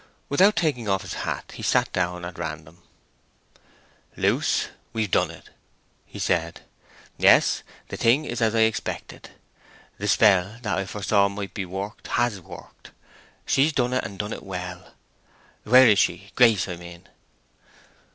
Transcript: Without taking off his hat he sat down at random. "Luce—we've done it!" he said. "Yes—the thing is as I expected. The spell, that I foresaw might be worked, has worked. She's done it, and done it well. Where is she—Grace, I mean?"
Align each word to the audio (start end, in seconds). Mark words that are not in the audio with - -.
Without 0.29 0.55
taking 0.55 0.89
off 0.89 1.03
his 1.03 1.13
hat 1.29 1.51
he 1.53 1.61
sat 1.61 1.91
down 1.93 2.25
at 2.25 2.39
random. 2.39 2.81
"Luce—we've 4.17 5.11
done 5.11 5.29
it!" 5.29 5.51
he 6.07 6.17
said. 6.17 6.61
"Yes—the 7.19 7.97
thing 7.97 8.25
is 8.25 8.41
as 8.41 8.55
I 8.55 8.61
expected. 8.61 9.29
The 9.99 10.07
spell, 10.07 10.57
that 10.63 10.79
I 10.79 10.85
foresaw 10.87 11.29
might 11.29 11.53
be 11.53 11.65
worked, 11.67 12.07
has 12.17 12.41
worked. 12.41 12.89
She's 13.45 13.73
done 13.73 13.93
it, 13.93 14.03
and 14.03 14.17
done 14.17 14.33
it 14.33 14.41
well. 14.41 14.95
Where 15.65 15.87
is 15.87 15.99
she—Grace, 15.99 16.67
I 16.67 16.77
mean?" 16.77 17.07